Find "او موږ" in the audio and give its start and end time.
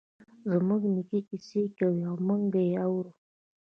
2.09-2.43